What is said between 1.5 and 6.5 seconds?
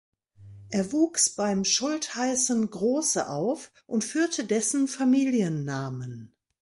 Schultheißen Große auf und führte dessen Familiennamen.